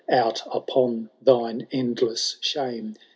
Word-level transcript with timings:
out 0.09 0.41
upon 0.51 1.07
thine 1.21 1.67
endless 1.71 2.37
shame 2.41 2.95